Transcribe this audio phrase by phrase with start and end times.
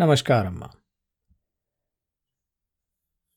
[0.00, 0.70] નમસ્કાર અમ્મા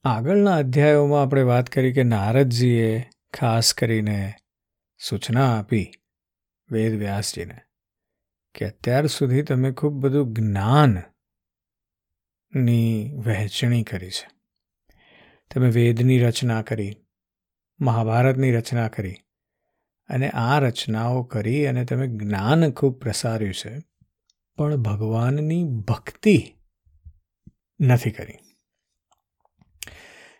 [0.03, 4.33] આગળના અધ્યાયોમાં આપણે વાત કરી કે નારદજીએ ખાસ કરીને
[4.97, 5.91] સૂચના આપી
[6.71, 7.61] વેદ વ્યાસજીને
[8.55, 14.27] કે અત્યાર સુધી તમે ખૂબ બધું જ્ઞાનની વહેંચણી કરી છે.
[15.53, 16.97] તમે વેદની રચના કરી,
[17.79, 19.15] મહાભારતની રચના કરી
[20.09, 23.90] અને આ રચનાઓ કરી અને તમે જ્ઞાન ખૂબ પ્રસાર્યું છે.
[24.61, 26.55] પણ ભગવાનની ભક્તિ
[27.81, 28.37] નથી કરી.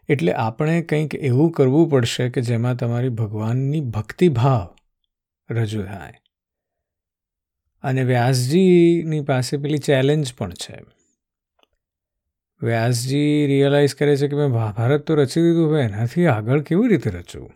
[0.10, 4.76] એટલે આપણે કંઈક એવું કરવું પડશે કે જેમાં તમારી ભગવાનની ભક્તિભાવ
[5.54, 6.14] રજૂ થાય.
[7.84, 10.80] અને વ્યાસજીની પાસે પેલી ચેલેન્જ પણ છે.
[12.64, 17.10] વ્યાસજી રિયલાઇઝ કરે છે કે મેં ભારત તો રચી દીધું, હવે એનાથી આગળ કેવી રીતે
[17.10, 17.52] રચવું?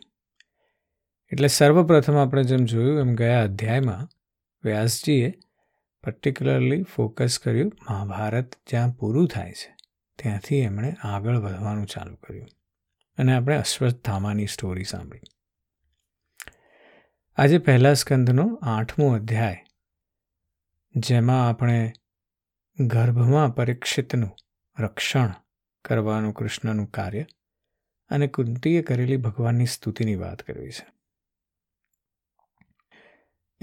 [1.32, 4.08] એટલે સર્વપ્રથમ આપણે જેમ જોયું એમ ગયા અધ્યાયમાં
[4.64, 5.34] વ્યાસજીએ
[6.06, 9.76] પર્ટિક્યુલરલી ફોકસ કર્યું, મહાભારત જ્યાં પૂરું થાય છે,
[10.16, 12.48] ત્યાંથી એમણે આગળ વધવાનું ચાલુ કર્યું.
[13.18, 15.22] અને આપણે અશ્વત્થામાની સ્ટોરી સાંભળી.
[17.36, 19.66] આજે પહેલા સ્કંદનો આઠમો અધ્યાય,
[20.96, 21.94] જેમાં આપણે
[22.80, 24.36] ગર્ભમાં પરીક્ષિતનું
[24.84, 25.34] રક્ષણ
[25.86, 27.26] કરવાનું કૃષ્ણનું કાર્ય
[28.10, 30.95] અને કુંતીએ કરેલી ભગવાનની સ્તુતિની વાત કરવી છે.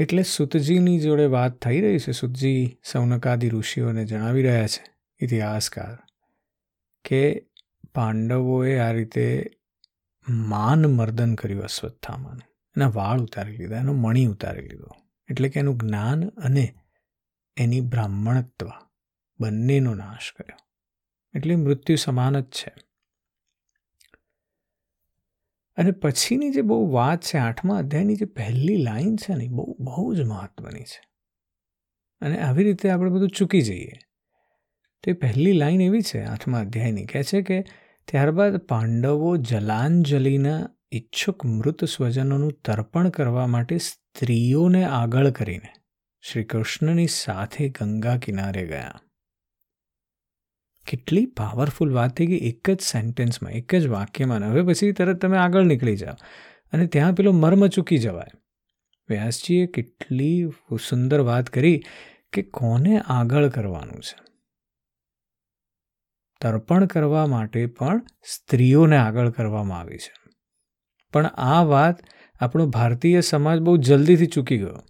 [0.03, 2.13] એટલે સુતજીની જોડે વાત થઈ રહી છે.
[2.13, 5.99] સુતજી સૌનકાદિ ઋષિઓને જણાવી રહ્યા છે ઇતિહાસકાર
[7.05, 7.47] કે
[7.95, 9.51] પાંડવોએ આ રીતે
[10.29, 12.47] માન મર્દન કર્યું અશ્વત્થામાને.
[12.77, 14.89] એના વાળ ઉતારી લીધા, એનો મણી ઉતારી લીધો.
[15.31, 16.75] એટલે કે એનું જ્ઞાન અને
[17.57, 18.71] એની બ્રાહ્મણત્વ
[19.41, 20.57] બંનેનો નાશ કર્યો.
[21.35, 22.75] એટલે મૃત્યુ સમાન જ છે.
[25.77, 30.15] અને પછીની જે બહુ વાત છે, આઠમા અધ્યાયની જે પહેલી લાઈન છે ને બહુ બહુ
[30.15, 31.09] જ મહત્વની છે.
[32.21, 33.93] અને આવી રીતે આપણે બધું ચૂકી જઈએ.
[35.03, 37.07] તો એ પહેલી લાઈન એવી છે, આઠમા અધ્યાયની.
[37.07, 37.65] કહે છે કે,
[38.09, 45.69] ત્યારબાદ પાંડવો જલાંજલિના ઈચ્છુક મૃત સ્વજનોનું તર્પણ કરવા માટે સ્ત્રીઓને આગળ કરીને
[46.21, 49.01] શ્રી કૃષ્ણની સાથે ગંગા કિનારે ગયા.
[50.87, 55.39] કેટલી પાવરફુલ વાત થઈ ગઈ એક જ સેન્ટેન્સમાં એક જ વાક્યમાં હવે પછી તરત તમે
[55.39, 56.15] આગળ નીકળી જાઓ.
[56.73, 58.39] અને ત્યાં પેલો મર્મ ચૂકી જવાય.
[59.09, 60.51] વ્યાસજીએ કેટલી
[60.89, 61.83] સુંદર વાત કરી
[62.33, 64.23] કે કોને આગળ કરવાનું છે?
[66.41, 70.15] તર્પણ કરવા માટે પણ સ્ત્રીઓને આગળ કરવામાં આવી છે.
[71.13, 71.97] પણ આ વાત
[72.41, 74.85] આપણો ભારતીય સમાજ બહુ જલ્દીથી ચૂકી ગયો.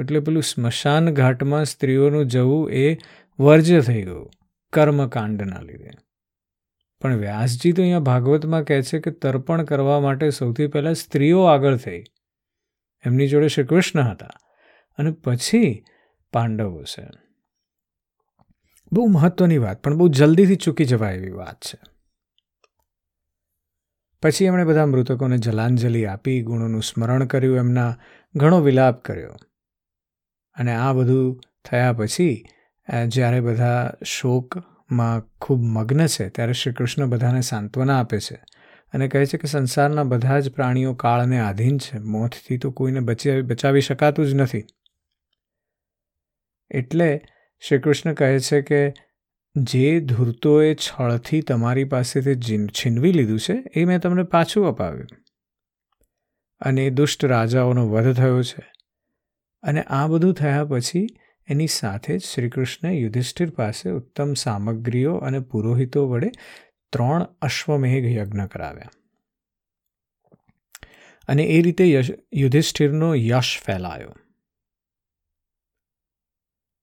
[0.00, 2.98] એટલે પેલું સ્મશાન ઘાટમાં સ્ત્રીઓનું જવું એ
[3.38, 4.30] વર્જ્ય થઈ ગયું.
[4.72, 5.90] કર્મકાંડના લીધે.
[7.00, 11.76] પણ વ્યાસજી તો અહીંયા ભાગવતમાં કહે છે કે તર્પણ કરવા માટે સૌથી પહેલાં સ્ત્રીઓ આગળ
[11.76, 12.02] થઈ.
[13.04, 14.28] એમની જોડે શ્રી કૃષ્ણ હતા
[14.98, 15.84] અને પછી
[16.32, 17.08] પાંડવો છે.
[18.92, 21.78] બહુ મહત્વની વાત, પણ બહુ જલ્દીથી ચૂકી જવાય એવી વાત છે.
[24.22, 27.96] પછી એમણે બધા મૃતકોને જલાંજલિ આપી, ગુણોનું સ્મરણ કર્યું, એમના
[28.34, 29.34] ઘણો વિલાપ કર્યો.
[30.54, 32.44] અને આ બધું થયા પછી
[33.06, 38.34] જ્યારે બધા શોકમાં ખૂબ મગ્ન છે, ત્યારે શ્રી કૃષ્ણ બધાને સાંત્વના આપે છે
[38.92, 41.98] અને કહે છે કે સંસારના બધા જ પ્રાણીઓ કાળને આધીન છે.
[41.98, 44.64] મોતથી તો કોઈને બચી, બચાવી શકાતું જ નથી.
[46.70, 47.20] એટલે
[47.68, 48.92] શ્રી કૃષ્ણ કહે છે કે
[49.56, 55.06] જે ધૂર્તોએ છળથી તમારી પાસેથી છીનવી લીધું છે, એ મેં તમને પાછું અપાવ્યું.
[56.60, 58.72] અને દુષ્ટ રાજાઓનો વધ થયો છે.
[59.62, 61.06] અને આ બધું થયા પછી
[61.52, 66.30] એની સાથે જ શ્રીકૃષ્ણે યુધિષ્ઠિર પાસે ઉત્તમ સામગ્રીઓ અને પુરોહિતો વડે
[66.92, 68.90] ત્રણ અશ્વમેઘ યજ્ઞ કરાવ્યા.
[71.28, 72.02] અને એ રીતે
[72.34, 74.14] યુધિષ્ઠિરનો યશ ફેલાયો.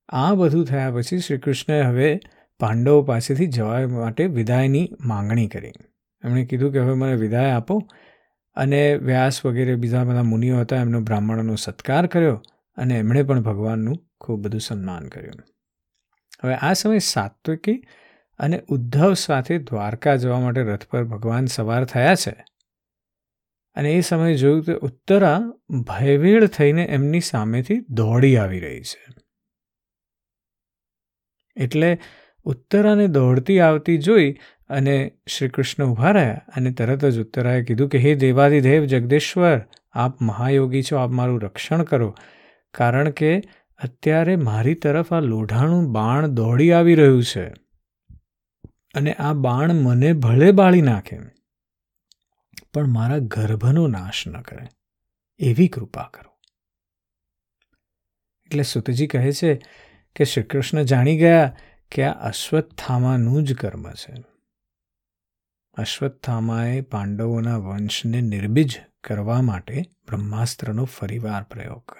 [0.09, 2.19] આ બધું થયા પછી શ્રીકૃષ્ણએ હવે
[2.59, 5.71] પાંડવો પાસેથી જવા માટે વિદાયની માંગણી કરી.
[6.23, 7.87] એમણે કીધું કે હવે મને વિદાય આપો.
[8.55, 12.41] અને વ્યાસ વગેરે બીજા બધા મુનિઓ હતા એમનો બ્રાહ્મણોનો સત્કાર કર્યો.
[12.79, 15.43] અને એમણે પણ ભગવાનનું ખૂબ બધું સન્માન કર્યું.
[16.43, 17.83] હવે આ સમયે સાત્વિકી
[18.39, 22.35] અને ઉદ્ધવ સાથે દ્વારકા જવા માટે રથ પર ભગવાન સવાર થયા છે.
[23.75, 29.05] અને એ સમયે જોયું કે ઉત્તરા ભયભીળ થઈને એમની સામેથી દોડી આવી રહી છે.
[31.57, 31.99] એટલે
[32.43, 34.35] ઉત્તરાને દોડતી આવતી જોઈ
[34.69, 39.61] અને શ્રી કૃષ્ણ ઊભા રહ્યા અને તરત જ ઉત્તરાએ કીધું કે, હે દેવાદિદેવ જગદેશ્વર,
[39.91, 42.15] આપ મહાયોગી છો, આપ મારું રક્ષણ કરો.
[42.73, 43.41] કારણ કે
[43.77, 47.47] અત્યારે મારી તરફ આ લોઢાણું બાણ દોડી આવી રહ્યું છે
[48.93, 51.19] અને આ બાણ મને ભલે બાળી નાખે,
[52.73, 54.67] પણ મારા ગર્ભનો નાશ ન કરે.
[55.39, 56.37] એવી કૃપા કરો.
[58.45, 59.61] એટલે સુતજી કહે છે
[60.15, 61.55] કે શ્રીકૃષ્ણ જાણી ગયા
[61.91, 64.13] કે આ અશ્વત્થામાનું જ કર્મ છે.
[65.73, 71.98] અશ્વત્થામાએ પાંડવોના વંશને નિર્બીજ કરવા માટે બ્રહ્માસ્ત્રનો ફરીવાર પ્રયોગ કર્યો.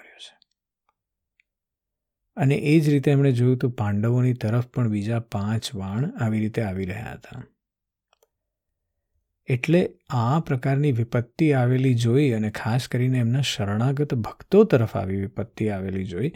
[2.40, 6.62] અને એ જ રીતે એમણે જોયું તો પાંડવોની તરફ પણ બીજા પાંચ વાણ આવી રીતે
[6.62, 7.42] આવી રહ્યા હતા.
[9.46, 15.68] એટલે આ પ્રકારની વિપત્તિ આવેલી જોઈ અને ખાસ કરીને એમના શરણાગત ભક્તો તરફ આવી વિપત્તિ
[15.68, 16.32] આવેલી જોઈ,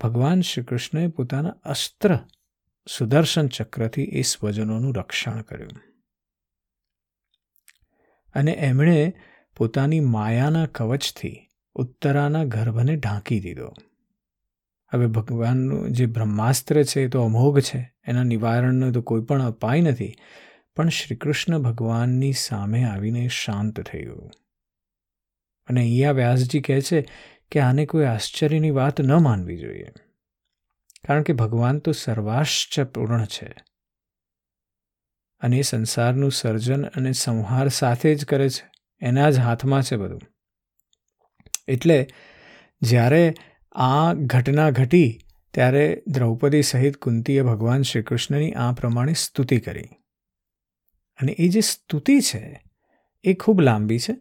[0.00, 2.18] ભગવાન શ્રી કૃષ્ણએ પોતાના અસ્ત્ર
[2.98, 5.70] સુદર્શન ચક્રથી એ સ્વજનોનું રક્ષણ કર્યું.
[8.34, 9.14] અને એમણે
[9.56, 13.74] પોતાની માયાના કવચથી ઉત્તરાના ગર્ભને ઢાંકી દીધો.
[14.96, 19.80] હવે ભગવાનનું જે બ્રહ્માસ્ત્ર છે એ તો અમોઘ છે, એના નિવારણનો તો કોઈ પણ અપાય
[19.80, 20.14] નથી.
[20.76, 24.06] પણ શ્રીકૃષ્ણ ભગવાનની સામે આવીને શાંત થઈ
[25.66, 27.06] અને અહીંયા વ્યાસજી કહે છે
[27.50, 29.88] કે આને કોઈ આશ્ચર્યની વાત ન માનવી જોઈએ.
[31.06, 33.54] કારણ કે ભગવાન તો સર્વાશ્ચપૂર્ણ છે.
[35.40, 38.70] અને એ સંસારનું સર્જન અને સંહાર સાથે જ કરે છે.
[39.00, 40.20] એના જ હાથમાં છે બધું.
[41.68, 42.06] એટલે
[42.82, 43.34] જ્યારે
[43.78, 45.18] આ ઘટના ઘટી
[45.54, 49.88] ત્યારે દ્રૌપદી સહિત કુંતીએ ભગવાન શ્રી કૃષ્ણની આ પ્રમાણે સ્તુતિ કરી.
[51.20, 52.64] અને એ જે સ્તુતિ છે,
[53.24, 54.16] એ ખૂબ લાંબી છે.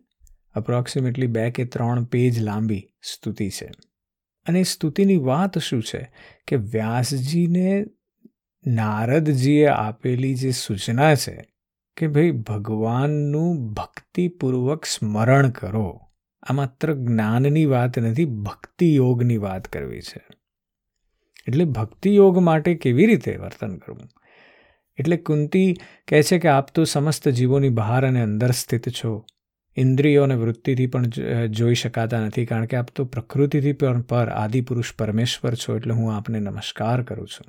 [0.53, 3.71] અપ્રોક્સિમેટલી બે કે ત્રણ પેજ લાંબી સ્તુતિ છે.
[4.47, 6.11] અને સ્તુતિની વાત શું છે?
[6.47, 7.85] કે વ્યાસજીને
[8.67, 11.45] નારદજીએ આપેલી જે સૂચના છે
[11.97, 16.04] કે ભાઈ ભગવાનનું ભક્તિપૂર્વક સ્મરણ કરો.
[16.45, 20.21] આ માત્ર જ્ઞાનની વાત નથી, ભક્તિ યોગની વાત કરવી છે.
[21.47, 24.09] એટલે ભક્તિ યોગ માટે કેવી રીતે વર્તન કરવું?
[24.97, 25.73] એટલે કુંતી
[26.07, 29.25] કહે છે કે આપ તો સમસ્ત જીવોની બહાર અને અંદર સ્થિત છો.
[29.77, 31.09] ઇન્દ્રિયો અને વૃત્તિથી પણ
[31.47, 36.15] જોઈ શકાતા નથી, કારણ કે આપ તો પ્રકૃતિથી પણ પર આદિપુરુષ પરમેશ્વર છો, એટલે હું
[36.15, 37.47] આપને નમસ્કાર કરું છું.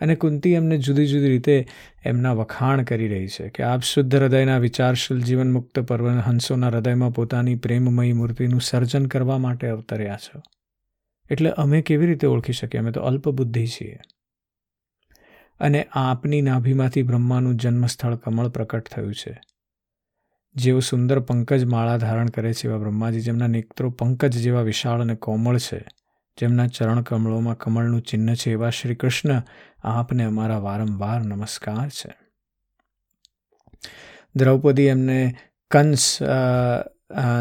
[0.00, 1.66] અને કુંતી એમને જુદી જુદી રીતે
[2.04, 7.54] એમના વખાણ કરી રહી છે કે આપ શુદ્ધ હૃદયના વિચારશીલ જીવનમુક્ત પર્વ હંસોના હૃદયમાં પોતાની
[7.54, 10.42] પ્રેમમયી મૂર્તિનું સર્જન કરવા માટે અવતર્યા છો.
[11.30, 12.80] એટલે અમે કેવી રીતે ઓળખી શકીએ?
[12.80, 13.98] અમે તો અલ્પબુદ્ધિ છીએ.
[15.60, 19.40] અને આપની નાભીમાંથી બ્રહ્માનું જન્મસ્થળ કમળ પ્રકટ થયું છે.
[20.54, 25.14] જેઓ સુંદર પંકજ માળા ધારણ કરે છે એવા બ્રહ્માજી, જેમના નેત્રો પંકજ જેવા વિશાળ અને
[25.14, 25.86] કોમળ છે.
[26.40, 29.42] જેમના ચરણ કમળોમાં કમળનું ચિહ્ન છે એવા શ્રી કૃષ્ણ
[29.92, 32.10] આપને અમારા વારંવાર નમસ્કાર છે.
[34.34, 35.18] દ્રૌપદી એમને
[35.70, 36.04] કંસ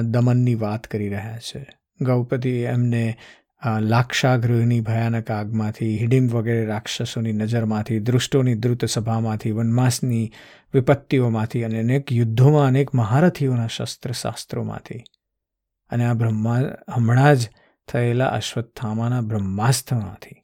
[0.06, 1.62] દમનની વાત કરી રહ્યા છે.
[2.02, 3.04] ગૌપદી એમને
[3.84, 10.26] લાક્ષાગૃહની ભયાનક આગમાંથી, હિડિમ વગેરે રાક્ષસોની નજરમાંથી, દૃષ્ટોની દ્રુત સભામાંથી વનમાસની
[10.74, 15.02] વિપત્તિઓમાંથી અને અનેક યુદ્ધોમાં અનેક મહારથીઓના શસ્ત્ર શાસ્ત્રોમાંથી
[15.90, 16.60] અને આ બ્રહ્મા,
[16.96, 17.50] હમણાં જ
[17.90, 20.42] થયેલા અશ્વત્થામાના બ્રહ્માસ્ત્રમાંથી,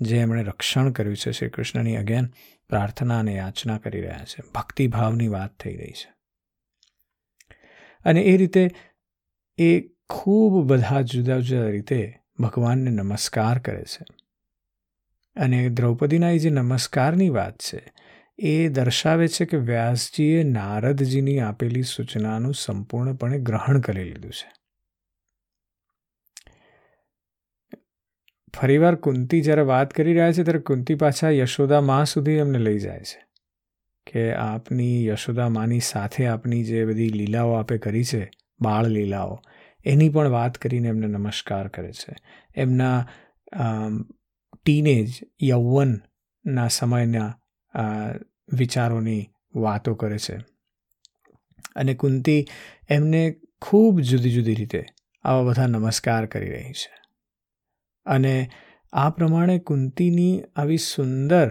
[0.00, 2.26] જે એમણે રક્ષણ કર્યું છે શ્રી કૃષ્ણની અગેન
[2.68, 4.42] પ્રાર્થના અને યાચના કરી રહ્યા છે.
[4.54, 6.14] ભક્તિભાવની વાત થઈ રહી છે.
[8.04, 8.70] અને એ રીતે
[9.58, 9.80] એ
[10.10, 14.04] ખૂબ બધા જુદા જુદા રીતે ભગવાનને નમસ્કાર કરે છે.
[15.40, 17.92] અને દ્રૌપદીના એ જે નમસ્કારની વાત છે,
[18.38, 24.52] એ દર્શાવે છે કે વ્યાસજીએ નારદજીની આપેલી સૂચનાનું સંપૂર્ણપણે ગ્રહણ કરી લીધું છે.
[28.56, 32.78] ફરીવાર કુંતી જ્યારે વાત કરી રહ્યા છે, ત્યારે કુંતી પાછા યશોદા મા સુધી એમને લઈ
[32.78, 33.20] જાય છે.
[34.06, 38.30] કે આપની યશોદા માની સાથે આપની જે બધી લીલાઓ આપે કરી છે,
[38.60, 39.40] બાળ લીલાઓ,
[39.84, 42.14] એની પણ વાત કરીને એમને નમસ્કાર કરે છે.
[42.56, 43.08] એમના
[44.64, 45.08] ટીનેજ
[45.42, 47.34] યૌવનના સમયના
[48.52, 50.36] વિચારોની વાતો કરે છે.
[51.76, 52.46] અને કુંતી
[52.88, 54.84] એમને ખૂબ જુદી જુદી રીતે
[55.24, 56.97] આવા બધા નમસ્કાર કરી રહી છે.
[58.08, 58.50] અને
[58.92, 61.48] આ પ્રમાણે કુંતીની આવી સુંદર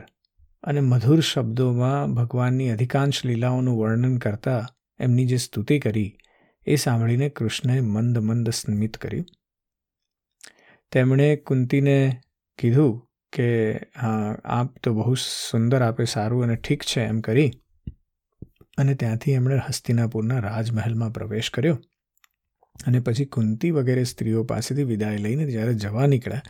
[0.64, 4.68] અને મધુર શબ્દોમાં ભગવાનની અધિકાંશ લીલાઓનું વર્ણન કરતા
[5.00, 6.18] એમની જે સ્તુતિ કરી,
[6.68, 9.26] એ સાંભળીને કૃષ્ણએ મંદ મંદ સ્મિત કર્યું.
[10.92, 11.98] તેમણે કુંતીને
[12.60, 12.94] કીધું
[13.34, 15.14] કે, હા, આપ તો બહુ
[15.52, 17.52] સુંદર, આપે સારું અને ઠીક છે, એમ કરી
[18.78, 21.78] અને ત્યાંથી એમણે હસ્તિનાપુરના રાજમહેલમાં પ્રવેશ કર્યો.
[22.86, 26.42] અને પછી કુંતી વગેરે સ્ત્રીઓ પાસેથી વિદાય લઈને જ્યારે જવા નીકળ્યા,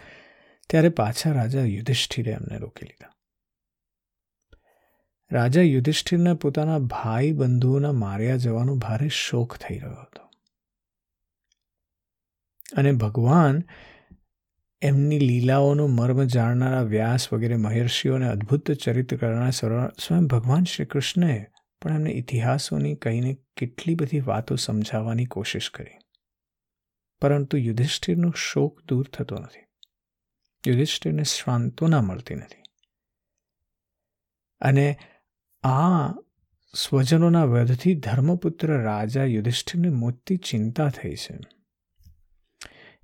[0.70, 3.14] ત્યારે પાછા રાજા યુધિષ્ઠિરે એમને રોકી લીધા.
[5.32, 10.30] રાજા યુધિષ્ઠિરને પોતાના ભાઈ બંધુઓના માર્યા જવાનો ભારે શોક થઈ રહ્યો હતો.
[12.78, 13.64] અને ભગવાન
[14.82, 21.46] એમની લીલાઓનો મર્મ જાણનારા વ્યાસ વગેરે મહર્ષિઓને અદ્ભુત ચરિત્ર કરનાર સ્વયં ભગવાન શ્રી કૃષ્ણએ
[21.82, 25.98] પણ એમને ઇતિહાસોની કહીને કેટલી બધી વાતો સમજાવવાની કોશિશ કરી.
[27.22, 29.68] પરંતુ યુધિષ્ઠિરનો શોક દૂર થતો નથી.
[30.70, 32.62] યુધિષ્ઠિરને શ્વાંતોના મળતી નથી.
[34.60, 34.98] અને
[35.64, 36.12] આ
[36.76, 41.40] સ્વજનોના વધથી ધર્મપુત્ર રાજા યુધિષ્ઠિરને મોટી ચિંતા થઈ છે.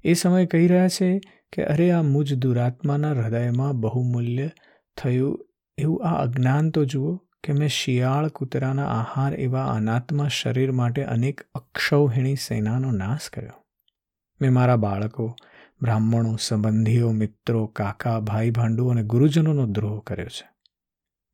[0.04, 1.20] એ સમયે કહી રહ્યા છે
[1.54, 4.50] કે, અરે, આ મુજ દુરાત્માના હૃદયમાં બહુમૂલ્ય
[4.98, 11.04] થયું એવું આ અજ્ઞાન તો જુઓ કે મેં શિયાળ કૂતરાના આહાર એવા અનાત્મા શરીર માટે
[11.04, 13.63] અનેક અક્ષૌહિણી સેનાનો નાશ કર્યો.
[14.44, 15.36] મેં મારા બાળકો,
[15.82, 20.50] બ્રાહ્મણો, સંબંધીઓ, મિત્રો, કાકા, ભાઈ, ભાંડુ અને ગુરુજનોનો દ્રોહ કર્યો છે.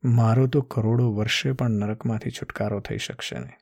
[0.04, 3.58] મારો તો કરોડો વર્ષે પણ નરકમાંથી છુટકારો થઈ શકશે નહીં.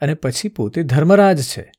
[0.00, 1.72] અને પછી પોતે ધર્મરાજ છે.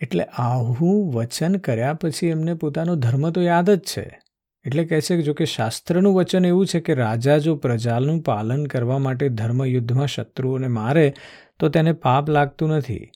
[0.00, 4.20] એટલે આવું વચન કર્યા પછી એમને પોતાનો ધર્મ તો યાદ જ છે.
[4.66, 8.98] એટલે કહે છે જો કે શાસ્ત્રનું વચન એવું છે કે રાજા જો પ્રજાનું પાલન કરવા
[8.98, 11.14] માટે ધર્મયુદ્ધમાં શત્રુઓને મારે,
[11.58, 13.10] તો તેને પાપ લાગતું નથી.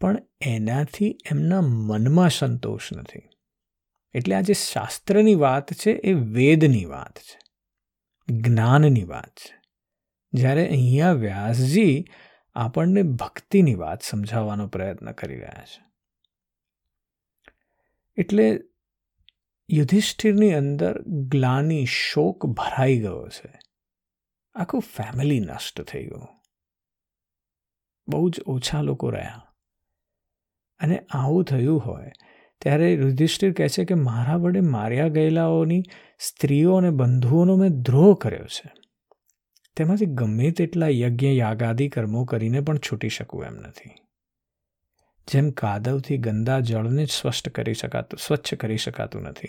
[0.00, 3.28] પણ એનાથી એમના મનમાં સંતોષ નથી.
[4.14, 7.38] એટલે આ જે શાસ્ત્રની વાત છે, એ વેદની વાત છે.
[8.32, 9.62] જ્ઞાનની વાત છે.
[10.32, 12.04] જ્યારે અહીંયા વ્યાસજી
[12.54, 15.84] આપણને ભક્તિની વાત સમજાવવાનો પ્રયત્ન કરી રહ્યા છે.
[18.16, 18.60] એટલે
[19.70, 23.58] યુધિષ્ઠિરની અંદર ગ્લાની શોક ભરાઈ ગયો છે.
[24.54, 26.26] આખું ફેમિલી નષ્ટ થઈ ગયું.
[28.08, 29.47] બહુ જ ઓછા લોકો રહ્યા.
[30.78, 32.12] અને આવું થયું હોય,
[32.60, 35.82] ત્યારે યુધિષ્ઠિર કહે છે કે મારા વડે માર્યા ગયેલાઓની
[36.18, 38.72] સ્ત્રીઓ અને બંધુઓનો મેં દ્રોહ કર્યો છે.
[39.76, 43.90] તેમાંથી ગમે તેટલા યજ્ઞ, યાગાદી કર્મો કરીને પણ છૂટી શકું એમ નથી.
[45.32, 49.48] જેમ કાદવથી ગંદા જળને સ્વચ્છ કરી શકાતું, સ્વચ્છ કરી શકાતું નથી.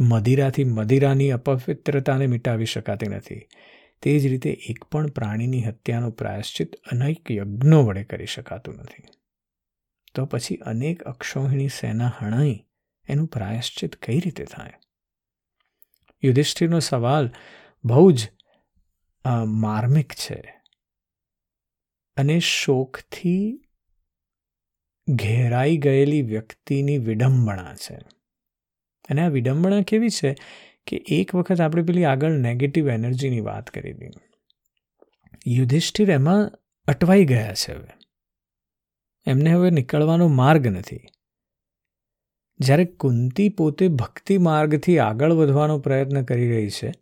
[0.00, 3.46] મદિરાથી મદિરાની અપવિત્રતાને મિટાવી શકાતી નથી.
[4.02, 9.17] તે જ રીતે એક પણ પ્રાણીની હત્યાનો પ્રાયશ્ચિત અનેક યજ્ઞો વડે કરી શકાતું નથી.
[10.14, 12.66] તો પછી અનેક અક્ષોહિણી સેના હણાઈ
[13.08, 14.72] એનું પ્રાયશ્ચિત કઈ રીતે થાય?
[16.24, 17.30] યુધિષ્ઠિરનો સવાલ
[17.84, 18.28] બહુ જ
[19.46, 20.54] માર્મિક છે
[22.16, 23.64] અને શોકથી
[25.08, 27.94] ઘેરાઈ ગયેલી વ્યક્તિની વિડંબણા છે.
[29.08, 30.34] અને આ વિડંબણા કેવી છે
[30.86, 34.10] કે એક વખત આપણે પેલી આગળ નેગેટિવ એનર્જીની વાત કરી હતી.
[35.46, 36.52] યુધિષ્ઠિર એમાં
[36.86, 37.97] અટવાઈ ગયા છે હવે.
[39.28, 41.00] એમને હવે નીકળવાનો માર્ગ નથી.
[42.60, 46.92] જ્યારે કુંતી પોતે ભક્તિ માર્ગથી આગળ વધવાનો પ્રયત્ન કરી રહી છે,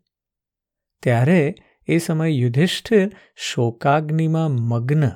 [1.03, 1.55] ત્યારે
[1.87, 5.09] એ સમયે યુધિષ્ઠિર શોકાગ્નિમાં મગ્ન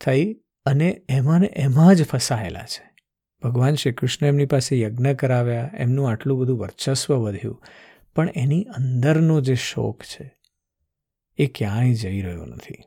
[0.00, 0.32] થઈ
[0.66, 2.84] અને એમાં એમાં જ ફસાયેલા છે.
[3.42, 7.62] ભગવાન શ્રી કૃષ્ણ એમની પાસે યજ્ઞ કરાવ્યા, એમનું આટલું બધું વર્ચસ્વ વધ્યું,
[8.16, 10.26] પણ એની અંદરનો જે શોક છે
[11.38, 12.82] એ ક્યાંય જઈ રહ્યો નથી.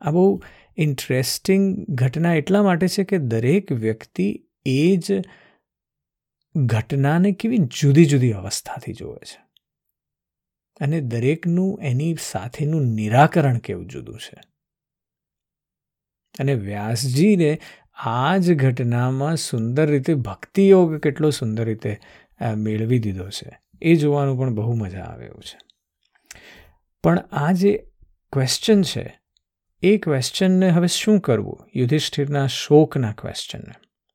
[0.00, 0.42] આ બહુ
[0.80, 5.22] ઇન્ટરેસ્ટિંગ ઘટના એટલા માટે છે કે દરેક વ્યક્તિ એ જ
[6.56, 9.42] ઘટનાને કેવી જુદી જુદી અવસ્થાથી જોવે છે.
[10.80, 14.40] અને દરેકનું એની સાથેનું નિરાકરણ કેવું જુદું છે.
[16.38, 17.60] અને વ્યાસજીને
[17.94, 21.98] આ જ ઘટનામાં સુંદર રીતે ભક્તિયોગ કેટલો સુંદર રીતે
[22.56, 23.60] મેળવી દીધો છે.
[23.82, 25.58] એ જોવાનું પણ બહુ મજા આવે એવું છે.
[27.02, 27.86] પણ આ જે
[28.32, 29.19] ક્વેશ્ચન છે
[29.82, 31.68] એ ક્વેશ્ચનને હવે શું કરવું?
[31.74, 33.74] યુધિષ્ઠિરના શોકના ક્વેશ્ચનને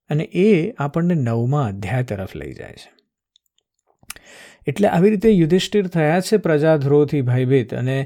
[0.10, 2.94] અને એ આપણને નવમા અધ્યાય તરફ લઈ જાય છે.
[4.68, 8.06] એટલે આવી રીતે યુધિષ્ઠિર થયા છે પ્રજાધ્રોહથી ભયભીત અને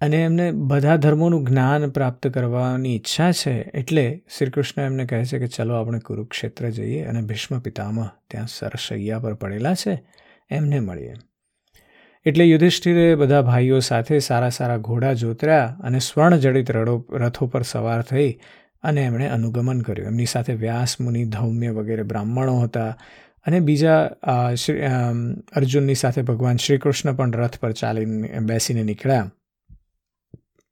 [0.00, 5.38] અને એમને બધા ધર્મોનું જ્ઞાન પ્રાપ્ત કરવાની ઈચ્છા છે એટલે શ્રી કૃષ્ણ એમને કહે છે
[5.38, 10.02] કે ચલો આપણે કુરુક્ષેત્ર જઈએ અને ભીષ્મ પિતામહ ત્યાં સરસૈયા પર પડેલા છે.
[10.50, 11.14] એમને મળીએ.
[12.26, 18.02] એટલે યુધિષ્ઠિરે બધા ભાઈઓ સાથે સારા સારા ઘોડા જોતર્યા અને સ્વર્ણજડિત રડો રથો પર સવાર
[18.02, 18.38] થઈ
[18.82, 20.06] અને એમણે અનુગમન કર્યું.
[20.06, 22.98] એમની સાથે વ્યાસ, મુનિ, ધૌમ્ય વગેરે બ્રાહ્મણો હતા
[23.46, 24.10] અને બીજા
[24.54, 24.80] શ્રી
[25.56, 29.30] અર્જુનની સાથે ભગવાન શ્રી કૃષ્ણ પણ રથ પર ચાલીને બેસીને નીકળ્યા.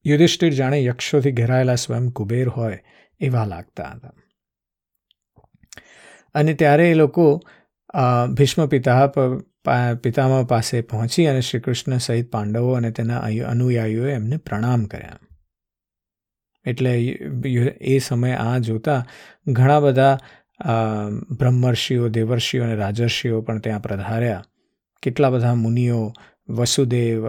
[0.04, 2.78] યુધિષ્ઠિર જાણે યક્ષોથી ઘેરાયેલા સ્વયં કુબેર હોય
[3.21, 4.12] એવા લાગતા હતા.
[6.35, 7.40] અને ત્યારે એ લોકો
[8.38, 9.12] ભીષ્મ પિતા
[10.02, 15.19] પિતામહ પાસે પહોંચી અને શ્રી કૃષ્ણ સહિત પાંડવો અને તેના અનુયાયીઓએ એમને પ્રણામ કર્યા.
[16.66, 16.92] એટલે
[17.81, 19.00] એ સમયે આ જોતા
[19.47, 20.19] ઘણા બધા
[21.31, 24.45] બ્રહ્મર્ષિઓ, દેવર્ષિઓ અને રાજર્ષિઓ પણ ત્યાં પધાર્યા
[25.02, 26.12] કેટલા બધા મુનિઓ,
[26.49, 27.26] વસુદેવ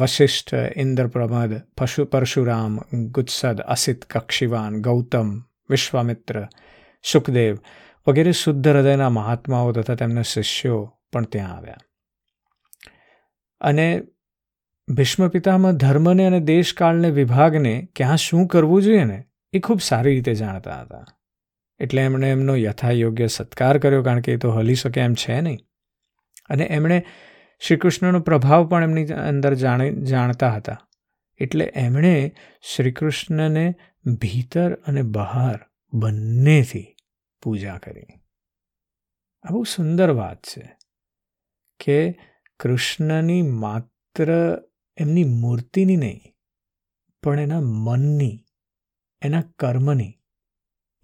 [0.00, 2.78] વશિષ્ઠ ઇન્દ્રપ્રમદ, પશુ, પરશુરામ
[3.10, 5.28] ગુત્સદ અસિત, કક્ષિવાન, ગૌતમ,
[5.70, 6.46] વિશ્વામિત્ર,
[7.02, 7.58] સુખદેવ
[8.08, 11.76] વગેરે શુદ્ધ હૃદયના મહાત્માઓ તથા તેમના શિષ્યો પણ ત્યાં આવ્યા.
[13.60, 14.02] અને
[14.88, 20.34] ભીષ્મ પિતામાં ધર્મને અને દેશકાળને વિભાગને ક્યાં શું કરવું જોઈએ ને, એ ખૂબ સારી રીતે
[20.34, 21.04] જાણતા હતા.
[21.78, 25.58] એટલે એમણે એમનો યથાયોગ્ય સત્કાર કર્યો, કારણ કે એ તો હલી શકે એમ છે નહીં.
[26.50, 27.06] અને એમણે
[27.60, 30.88] શ્રી કૃષ્ણનો પ્રભાવ પણ એમની અંદર જાણે, જાણતા હતા.
[31.38, 33.74] એટલે એમણે શ્રી કૃષ્ણને
[34.06, 35.58] ભીતર અને બહાર
[35.92, 36.91] બંનેથી
[37.42, 38.10] પૂજા કરી.
[39.44, 40.64] આ બહુ સુંદર વાત છે
[41.80, 41.98] કે
[42.60, 44.30] કૃષ્ણની માત્ર
[44.98, 46.22] એમની મૂર્તિની નહીં,
[47.22, 48.36] પણ એના મનની,
[49.22, 50.12] એના કર્મની,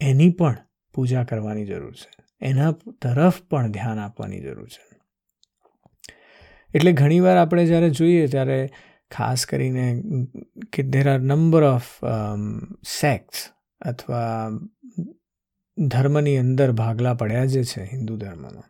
[0.01, 0.57] એની પણ
[0.95, 2.11] પૂજા કરવાની જરૂર છે.
[2.41, 4.85] એના તરફ પણ ધ્યાન આપવાની જરૂર છે.
[6.75, 8.59] એટલે ઘણીવાર આપણે જ્યારે જોઈએ ત્યારે
[9.11, 9.87] ખાસ કરીને
[10.73, 11.91] કે there are number of
[13.01, 13.41] sects
[13.81, 14.51] અથવા
[15.87, 18.63] ધર્મની અંદર ભાગલા પડ્યા જે છે, હિન્દુ ધર્મમાં.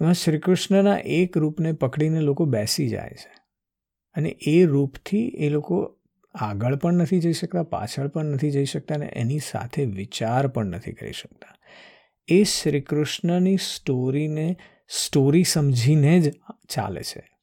[0.00, 3.32] એમાં શ્રી કૃષ્ણના એક રૂપને પકડીને લોકો બેસી જાય છે.
[4.14, 5.98] અને એ રૂપથી એ લોકો
[6.34, 10.66] આગળ પણ નથી જઈ શકતા, પાછળ પણ નથી જઈ શકતા અને એની સાથે વિચાર પણ
[10.66, 11.56] નથી કરી શકતા.
[12.28, 14.56] એ શ્રી કૃષ્ણની સ્ટોરીને,
[14.88, 16.32] સ્ટોરી સમજીને જ
[16.68, 17.38] ચાલે છે.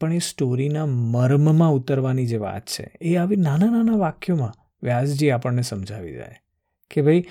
[0.00, 5.62] પણ એ સ્ટોરીના મર્મમાં ઉતરવાની જે વાત છે, એ આવી નાના નાના વાક્યોમાં વ્યાસજી આપણને
[5.62, 6.36] સમજાવી જાય.
[6.90, 7.24] કે ભાઈ,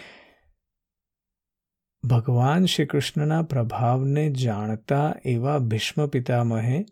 [2.03, 6.85] ભગવાન શ્રી કૃષ્ણના પ્રભાવને જાણતા એવા ભીષ્મ પિતામહે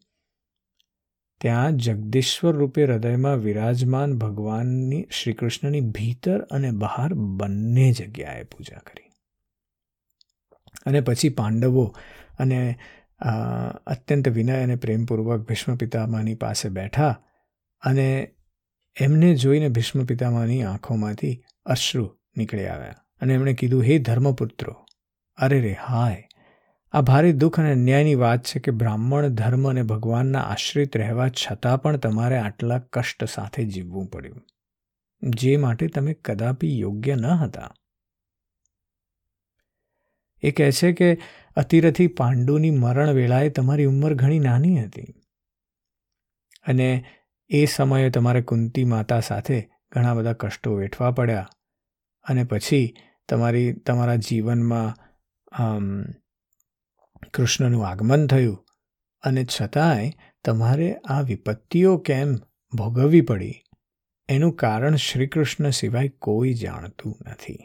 [1.42, 9.12] ત્યાં જગદીશ્વર રૂપે હૃદયમાં વિરાજમાન ભગવાનની શ્રી કૃષ્ણની ભીતર અને બહાર બંને જગ્યાએ પૂજા કરી.
[10.86, 11.96] અને પછી પાંડવો
[12.40, 12.80] અને
[13.88, 17.24] અત્યંત વિનય અને પ્રેમપૂર્વક ભીષ્મ પિતામાની પાસે બેઠા
[17.82, 18.36] અને
[19.02, 24.86] એમને જોઈને ભીષ્મ પિતામાની આંખોમાંથી અશ્રુ નીકળી આવ્યા અને એમણે કીધું, હે ધર્મપુત્રો,
[25.38, 26.28] અરે રે, હાય.
[26.92, 31.82] આ ભારે દુઃખ અને અન્યાયની વાત છે કે બ્રાહ્મણ ધર્મ અને ભગવાનના આશ્રિત રહેવા છતાં
[31.82, 34.42] પણ તમારે આટલા કષ્ટ સાથે જીવવું પડ્યું.
[35.22, 37.74] જે માટે તમે કદાપી યોગ્ય ન હતા.
[40.42, 41.18] એ કહે છે કે
[41.56, 45.14] અતિરથી પાંડુની મરણ વેળાએ તમારી ઉંમર ઘણી નાની હતી.
[46.68, 47.06] અને
[47.50, 51.50] એ સમયે તમારે કુંતી માતા સાથે ઘણા બધા કષ્ટો વેઠવા પડ્યા.
[52.28, 52.94] અને પછી
[53.30, 54.96] તમારી, તમારા જીવનમાં
[57.34, 58.66] કૃષ્ણનું આગમન થયું
[59.24, 60.12] અને છતાંય
[60.46, 62.36] તમારે આ વિપત્તિઓ કેમ
[62.74, 63.64] ભોગવવી પડી?
[64.30, 67.58] એનું કારણ શ્રી કૃષ્ણ સિવાય કોઈ જાણતું નથી.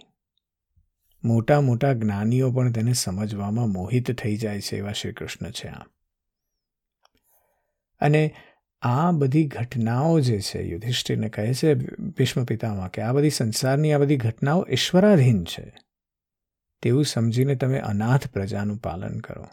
[1.25, 5.85] મોટા મોટા જ્ઞાનીઓ પણ તેને સમજવામાં મોહિત થઈ જાય છે એવા શ્રી કૃષ્ણ છે આ
[8.01, 8.23] અને
[8.83, 13.99] આ બધી ઘટનાઓ જે છે, યુધિષ્ઠિરને કહે છે ભીષ્મ પિતામાં કે આ બધી સંસારની આ
[13.99, 15.75] બધી ઘટનાઓ ઈશ્વરાધીન છે.
[16.83, 19.45] તેવું સમજીને તમે અનાથ પ્રજાનું પાલન કરો.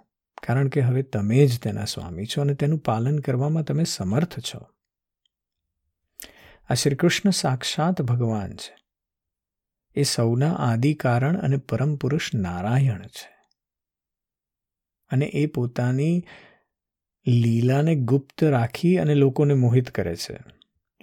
[0.47, 4.59] કારણ કે હવે તમે જ તેના સ્વામી છો અને તેનું પાલન કરવામાં તમે સમર્થ છો.
[6.69, 8.75] આ શ્રી કૃષ્ણ સાક્ષાત ભગવાન છે.
[9.95, 13.39] એ સૌના આદિ કારણ અને પરમ પુરુષ નારાયણ છે.
[15.09, 16.25] અને એ પોતાની
[17.29, 20.37] લીલાને ગુપ્ત રાખી અને લોકોને મોહિત કરે છે.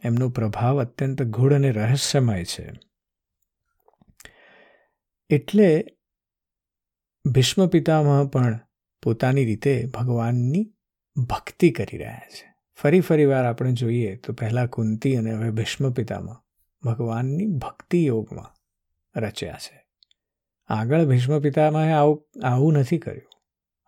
[0.02, 2.72] એમનો પ્રભાવ અત્યંત ગૂઢ અને રહસ્યમય છે.
[5.30, 5.84] એટલે
[7.26, 8.60] ભીષ્મ પિતામહ પણ
[9.02, 10.74] પોતાની રીતે ભગવાનની
[11.16, 12.54] ભક્તિ કરી રહ્યા છે.
[12.76, 16.36] ફરી ફરી વાર આપણે જોઈએ તો પહેલાં કુંતી અને હવે ભીષ્મ પિતામહ
[16.82, 18.54] ભગવાનની ભક્તિ યોગમાં
[19.20, 19.86] રચ્યા છે.
[20.68, 23.35] આગળ ભીષ્મ પિતામહે આવું આવું નથી કર્યું.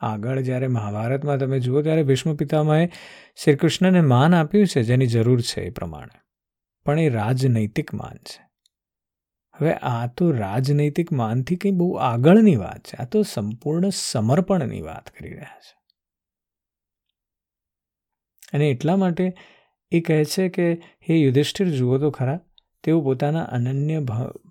[0.01, 2.91] આગળ જ્યારે મહાભારતમાં તમે જુઓ ત્યારે ભીષ્મ પિતામહે
[3.45, 6.21] શ્રી કૃષ્ણને માન આપ્યું છે, જેની જરૂર છે એ પ્રમાણે.
[6.85, 8.49] પણ એ રાજનૈતિક માન છે.
[9.61, 12.97] હવે આ તો રાજનૈતિક માનથી કંઈ બહુ આગળની વાત છે.
[12.97, 15.79] આ તો સંપૂર્ણ સમર્પણની વાત કરી રહ્યા છે.
[18.53, 19.35] અને એટલા માટે
[19.91, 20.73] એ કહે છે કે,
[21.09, 22.41] હે યુધિષ્ઠિર, જુઓ તો ખરા,
[22.85, 24.07] તેઓ પોતાના અનન્ય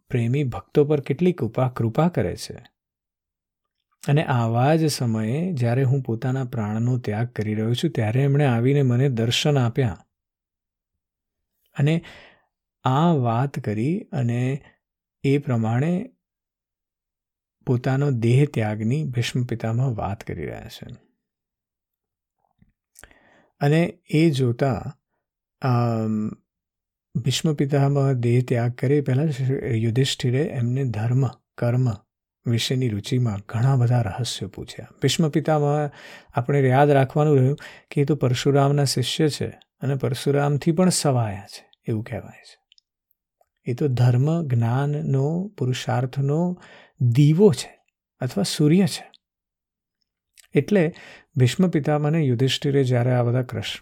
[0.10, 2.77] પ્રેમી ભક્તો પર કેટલી કૃપા કૃપા કરે છે.
[4.08, 8.82] અને આવા જ સમયે જ્યારે હું પોતાના પ્રાણનો ત્યાગ કરી રહ્યો છું, ત્યારે એમણે આવીને
[8.82, 10.06] મને દર્શન આપ્યા.
[11.76, 12.04] અને
[12.84, 14.62] આ વાત કરી અને
[15.24, 15.92] એ પ્રમાણે
[17.68, 20.88] પોતાનો દેહ ત્યાગની ભીષ્મ પિતામાં વાત કરી રહ્યા છે.
[23.62, 24.98] અને એ જોતા
[27.16, 29.30] ભીષ્મ પિતામાં દેહ ત્યાગ કરે, પહેલાં
[29.76, 31.88] યુધિષ્ઠિરે એમને ધર્મ, કર્મ
[32.48, 34.88] વિશેની રુચિમાં ઘણા બધા રહસ્યો પૂછ્યા.
[35.02, 35.92] ભીષ્મ પિતામાં
[36.34, 37.58] આપણે યાદ રાખવાનું રહ્યું
[37.92, 39.48] કે એ તો પરશુરામના શિષ્ય છે
[39.82, 42.58] અને પરશુરામથી પણ સવાયા છે, એવું કહેવાય છે.
[43.72, 46.62] એ તો ધર્મ, જ્ઞાનનો, પુરુષાર્થનો
[47.02, 47.86] દીવો છે
[48.20, 49.12] અથવા સૂર્ય છે.
[50.54, 50.94] એટલે
[51.36, 53.42] ભીષ્મ પિતામાને યુધિષ્ઠિરે જ્યારે આ બધા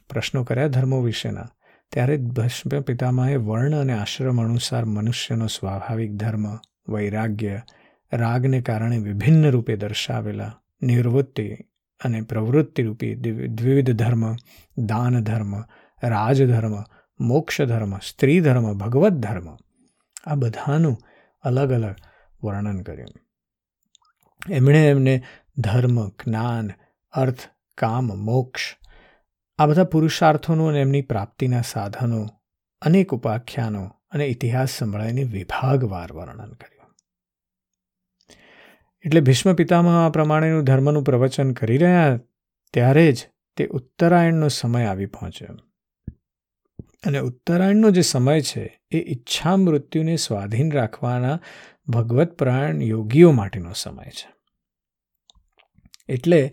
[0.10, 1.49] પ્રશ્નો કર્યા ધર્મો વિશેના,
[1.91, 7.62] ત્યારે ભીષ્મ પિતામાએ વર્ણ અને આશ્રમ અનુસાર મનુષ્યનો સ્વાભાવિક ધર્મ, વૈરાગ્ય
[8.13, 11.55] રાગને કારણે વિભિન્ન રૂપે દર્શાવેલા નિવૃત્તિ
[12.03, 13.15] અને પ્રવૃત્તિરૂપી
[13.47, 14.35] દ્વિવિધ ધર્મ,
[14.77, 15.55] દાન ધર્મ
[16.03, 16.83] રાજધર્મ
[17.19, 19.57] મોક્ષ ધર્મ, સ્ત્રી ધર્મ, ભગવત ધર્મ,
[20.23, 20.97] આ બધાનું
[21.43, 21.95] અલગ અલગ
[22.43, 23.13] વર્ણન કર્યું.
[24.53, 25.23] એમણે એમને
[25.57, 26.71] ધર્મ, જ્ઞાન,
[27.13, 27.39] અર્થ,
[27.77, 28.61] કામ, મોક્ષ,
[29.59, 32.29] આ બધા પુરુષાર્થોનું અને એમની પ્રાપ્તિના સાધનો,
[32.81, 36.74] અનેક ઉપાખ્યાનો અને ઇતિહાસ સંભળાવીને વિભાગવાર વર્ણન કર્યું.
[39.05, 42.19] એટલે ભીષ્મ પિતામહ આ પ્રમાણેનું ધર્મનું પ્રવચન કરી રહ્યા
[42.73, 45.55] ત્યારે જ તે ઉત્તરાયણનો સમય આવી પહોંચ્યો.
[47.05, 51.39] અને ઉત્તરાયણનો જે સમય છે, એ ઈચ્છા મૃત્યુને સ્વાધીન રાખવાના
[51.87, 54.33] ભગવત પ્રાણ યોગીઓ માટેનો સમય છે.
[56.07, 56.51] એટલે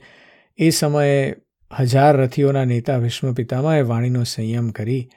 [0.56, 1.34] એ સમયે
[1.80, 5.08] હજાર રથીઓના નેતા ભીષ્મ પિતામહે વાણીનો સંયમ કરી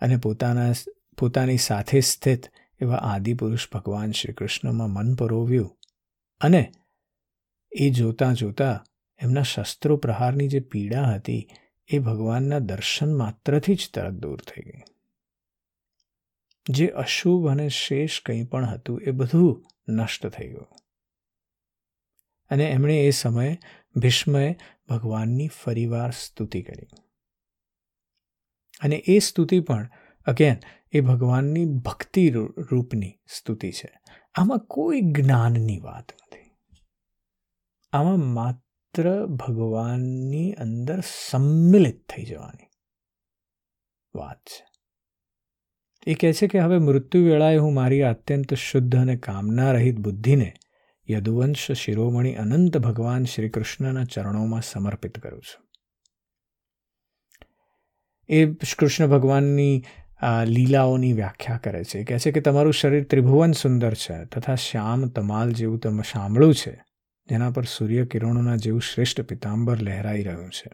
[0.00, 0.72] અને પોતાના
[1.18, 2.42] પોતાની સાથે સ્થિત
[2.80, 5.78] એવા આદિપુરુષ ભગવાન શ્રી કૃષ્ણમાં મન પરોવ્યું
[6.40, 6.72] અને
[7.74, 8.84] એ જોતાં જોતાં
[9.18, 11.48] એમના શસ્ત્રો પ્રહારની જે પીડા હતી
[11.88, 14.82] એ ભગવાનના દર્શન માત્રથી જ તરત દૂર થઈ ગઈ.
[16.70, 20.66] જે અશુભ અને શેષ કંઈ પણ હતું એ બધું નષ્ટ થઈ ગયું.
[22.50, 23.58] અને એમણે એ સમયે
[23.96, 24.56] ભીષ્મએ
[24.88, 26.86] ભગવાનની ફરીવાર સ્તુતિ કરી.
[28.80, 29.90] અને એ સ્તુતિ પણ,
[30.24, 30.56] અગેન,
[30.92, 34.00] એ ભગવાનની ભક્તિ રૂપની સ્તુતિ છે.
[34.34, 36.12] આમાં કોઈ જ્ઞાનની વાત
[37.94, 42.68] આમાં માત્ર ભગવાનની અંદર સંમિલિત થઈ જવાની
[44.14, 44.62] વાત છે.
[46.06, 50.54] એ કહે છે કે હવે મૃત્યુ વેળાએ હું મારી અત્યંત શુદ્ધ અને કામના રહિત બુદ્ધિને
[51.10, 55.62] યદુવંશ શિરોમણી અનંત ભગવાન શ્રી કૃષ્ણના ચરણોમાં સમર્પિત કરું છું.
[58.28, 58.46] એ
[58.78, 59.84] કૃષ્ણ ભગવાનની
[60.46, 62.04] લીલાઓની વ્યાખ્યા કરે છે.
[62.04, 66.74] કહે છે કે તમારું શરીર ત્રિભુવન સુંદર છે તથા શ્યામ, તમાલ જેવું તમે સાંભળું છે.
[67.28, 70.70] જેના પર સૂર્યકિરણોના જેવું શ્રેષ્ઠ પિતાંબર લહેરાઈ રહ્યું છે.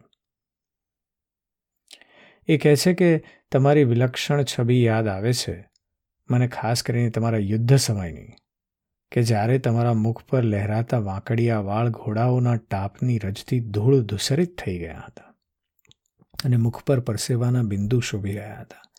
[2.49, 5.71] એ કહે છે કે તમારી વિલક્ષણ છબી યાદ આવે છે,
[6.31, 8.35] મને ખાસ કરીને તમારા યુદ્ધ સમયની,
[9.13, 15.05] કે જ્યારે તમારા મુખ પર લહેરાતા વાંકડિયા વાળ ઘોડાઓના ટાપની રજથી ધૂળ ધૂસરિત થઈ ગયા
[15.07, 15.35] હતા
[16.45, 18.90] અને મુખ પર પરસેવાના બિંદુ શોભી રહ્યા હતા.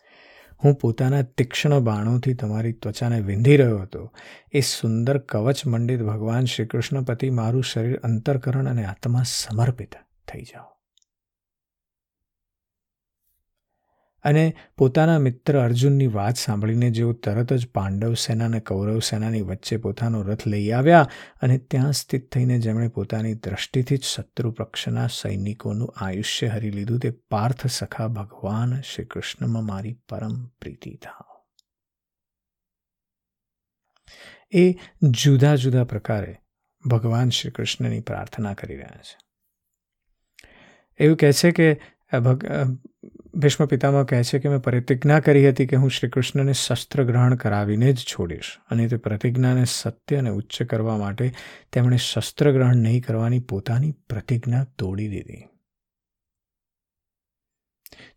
[0.64, 4.12] હું પોતાના તીક્ષ્ણ બાણોથી તમારી ત્વચાને વિંધી રહ્યો હતો.
[4.52, 9.94] એ સુંદર કવચ મંડિત ભગવાન શ્રી કૃષ્ણ પતિ મારું શરીર અંતરકરણ અને આત્મા સમર્પિત
[10.28, 10.71] થઈ જાઓ.
[14.22, 19.76] અને પોતાના મિત્ર અર્જુનની વાત સાંભળીને જેઓ તરત જ પાંડવ સેના અને કૌરવ સેનાની વચ્ચે
[19.76, 21.10] પોતાનો રથ લઈ આવ્યા
[21.42, 27.10] અને ત્યાં સ્થિત થઈને જેમણે પોતાની દ્રષ્ટિથી જ શત્રુ પક્ષના સૈનિકોનું આયુષ્ય હરી લીધું તે
[27.10, 31.28] પાર્થ સખા ભગવાન શ્રી કૃષ્ણમાં મારી પરમ પ્રીતિ થા
[34.54, 36.38] એ જુદા જુદા પ્રકારે
[36.86, 39.18] ભગવાન શ્રી કૃષ્ણની પ્રાર્થના કરી રહ્યા છે.
[41.04, 41.80] એવું કહે છે કે
[43.34, 47.34] ભીષ્મ પિતામાં કહે છે કે મેં પ્રતિજ્ઞા કરી હતી કે હું શ્રી કૃષ્ણને શસ્ત્ર ગ્રહણ
[47.34, 48.58] કરાવીને જ છોડીશ.
[48.70, 51.32] અને તે પ્રતિજ્ઞાને સત્ય અને ઉચ્ચ કરવા માટે
[51.72, 55.44] તેમણે શસ્ત્ર ગ્રહણ નહીં કરવાની પોતાની પ્રતિજ્ઞા તોડી દીધી.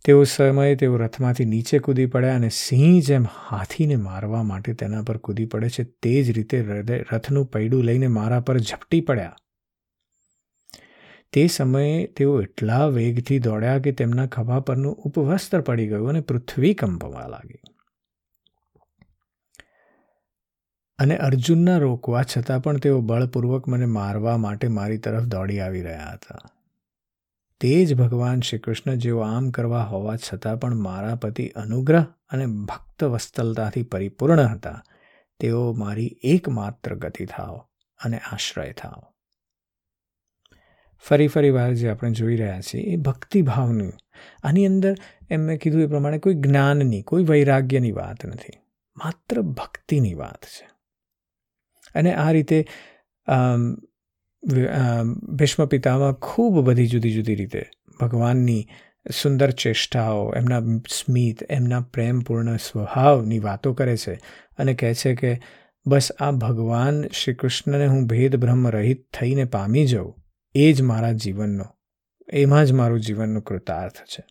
[0.05, 5.17] તેઓ સમયે તેઓ રથમાંથી નીચે કૂદી પડ્યા અને સિંહ જેમ હાથીને મારવા માટે તેના પર
[5.17, 9.35] કૂદી પડે છે, તે જ રીતે હૃદય રથનું પૈડું લઈને મારા પર ઝપટી પડ્યા.
[11.33, 16.73] તે સમયે તેઓ એટલા વેગથી દોડ્યા કે તેમના ખભા પરનું ઉપવસ્ત્ર પડી ગયું અને પૃથ્વી
[16.73, 17.59] કંપવા લાગી.
[20.97, 26.11] અને અર્જુનના રોકવા છતાં પણ તેઓ બળપૂર્વક મને મારવા માટે મારી તરફ દોડી આવી રહ્યા
[26.11, 26.39] હતા.
[27.59, 32.45] તે જ ભગવાન શ્રી કૃષ્ણ જેઓ આમ કરવા હોવા છતાં પણ મારા પતિ અનુગ્રહ અને
[32.45, 34.83] ભક્ત વસ્તલતાથી પરિપૂર્ણ હતા.
[35.39, 37.57] તેઓ મારી એકમાત્ર ગતિ થાવ
[38.03, 39.14] અને આશ્રય થાવ
[41.03, 43.93] ફરી ફરી વાર જે આપણે જોઈ રહ્યા છીએ, એ ભક્તિભાવનું.
[44.43, 44.93] આની અંદર
[45.29, 48.57] એમ મેં કીધું એ પ્રમાણે કોઈ જ્ઞાનની, કોઈ વૈરાગ્યની વાત નથી.
[48.97, 50.65] માત્ર ભક્તિની વાત છે.
[51.95, 52.65] અને આ રીતે
[55.39, 57.63] ભીષ્મ પિતામાં ખૂબ બધી જુદી જુદી રીતે
[58.01, 58.67] ભગવાનની
[59.21, 64.13] સુંદર ચેષ્ટાઓ, એમના સ્મિત, એમના પ્રેમપૂર્ણ સ્વભાવની વાતો કરે છે
[64.57, 65.31] અને કહે છે કે,
[65.85, 70.13] બસ આ ભગવાન શ્રી કૃષ્ણને હું ભેદ બ્રહ્મ રહિત થઈને પામી જાઉં.
[70.55, 71.65] એ જ મારા જીવનનો,
[72.33, 74.23] એમાં જ મારું જીવનનો કૃતાર્થ છે.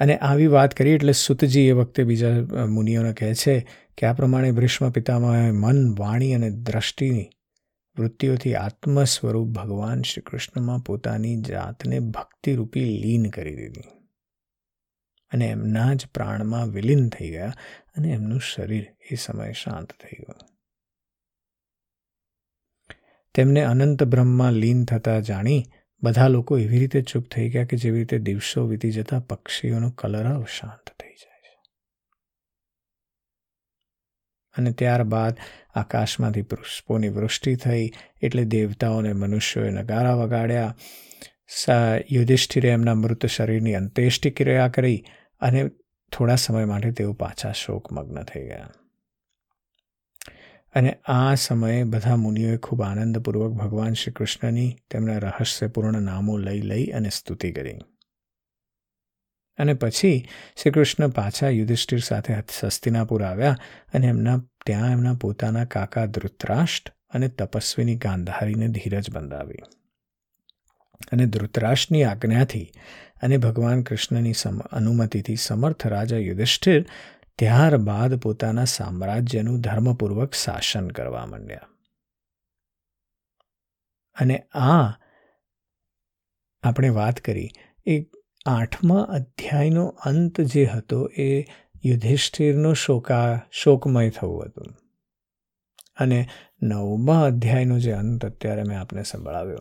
[0.00, 2.30] અને આવી વાત કરી એટલે સુતજી એ વખતે બીજા
[2.66, 3.66] મુનિઓને કહે છે
[3.98, 7.30] કે આ પ્રમાણે ભ્રીષ્મ પિતામહે મન, વાણી અને દ્રષ્ટિની
[7.98, 13.80] વૃત્તિઓથી આત્મ સ્વરૂપ ભગવાન શ્રી કૃષ્ણમાં પોતાની જાતને ભક્તિરૂપી લીન કરી દીધી.
[15.32, 17.52] અને એમના જ પ્રાણમાં વિલીન થઈ ગયા
[17.96, 20.45] અને એમનું શરીર એ સમયે શાંત થઈ ગયું.
[23.36, 25.64] તેમને અનંત બ્રહ્મમાં લીન થતા જાણી
[26.02, 30.44] બધા લોકો એવી રીતે ચૂપ થઈ ગયા કે જેવી રીતે દિવસો વીતી જતા પક્ષીઓનો કલરવ
[30.44, 31.58] શાંત થઈ જાય છે.
[34.58, 35.36] અને ત્યારબાદ
[35.74, 37.90] આકાશમાંથી પુષ્પોની વૃષ્ટિ થઈ
[38.22, 40.74] એટલે દેવતાઓને મનુષ્યોએ નગારા વગાડ્યા.
[42.10, 45.04] યુધિષ્ઠિરે એમના મૃત શરીરની અંત્યેષ્ટિ ક્રિયા કરી
[45.40, 45.68] અને
[46.12, 48.70] થોડા સમય માટે તેઓ પાછા શોકમગ્ન થઈ ગયા.
[50.76, 56.86] અને આ સમયે બધા મુનિઓએ ખૂબ આનંદપૂર્વક ભગવાન શ્રી કૃષ્ણની તેમના રહસ્યપૂર્ણ નામો લઈ લઈ
[56.86, 57.78] અને સ્તુતિ કરી.
[59.58, 60.28] અને પછી
[60.62, 63.56] શ્રી કૃષ્ણ પાછા યુધિષ્ઠિર સાથે સસ્તિનાપુર આવ્યા
[63.94, 69.58] અને એમના, ત્યાં એમના પોતાના કાકા ધૃતરાષ્ટ્ર અને તપસ્વીની ગાંધારીને ધીરજ બંધાવી.
[71.12, 72.72] અને ધૃતરાષ્ટ્રની આજ્ઞાથી
[73.22, 74.32] અને ભગવાન કૃષ્ણની
[74.72, 76.84] અનુમતિથી સમર્થ રાજા યુધિષ્ઠિર
[77.38, 81.68] ત્યારબાદ પોતાના સામ્રાજ્યનું ધર્મપૂર્વક શાસન કરવા માંડ્યા.
[84.16, 84.92] અને આ
[86.62, 87.50] આપણે વાત કરી,
[87.86, 88.10] એ
[88.46, 91.40] આઠમા અધ્યાયનો અંત જે હતો, એ
[91.84, 94.74] યુધિષ્ઠિરનો શોકા, શોકમય થવું હતું.
[95.98, 96.28] અને
[96.62, 99.56] નવમા અધ્યાયનો જે અંત અત્યારે મેં આપને સંભળાવ્યો,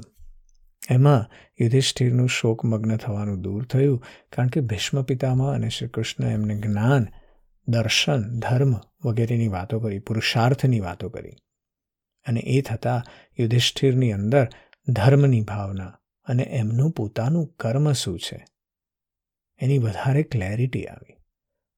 [0.89, 1.29] એમાં
[1.61, 4.03] યુધિષ્ઠિરનું શોકમગ્ન થવાનું દૂર થયું,
[4.35, 7.07] કારણ કે ભીષ્મ પિતામાં અને શ્રી કૃષ્ણ એમને જ્ઞાન
[7.67, 8.75] દર્શન, ધર્મ
[9.05, 11.31] વગેરેની વાતો કરી, પુરુષાર્થની વાતો કરી.
[12.27, 13.03] અને એ થતાં
[13.39, 14.49] યુધિષ્ઠિરની અંદર
[14.87, 18.45] ધર્મની ભાવના અને એમનું પોતાનું કર્મ શું છે?
[19.57, 21.13] એની વધારે ક્લેરિટી આવી.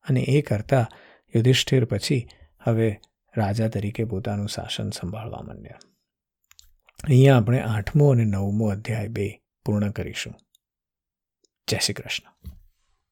[0.10, 0.92] અને એ કરતાં
[1.36, 2.28] યુધિષ્ઠિર પછી
[2.64, 3.00] હવે
[3.38, 5.80] રાજા તરીકે પોતાનું શાસન સંભાળવા માંડ્યા.
[7.04, 10.34] અહીંયા આપણે આઠમો અને નવમો અધ્યાય બે પૂર્ણ કરીશું.
[11.68, 12.57] જય શ્રી કૃષ્ણ.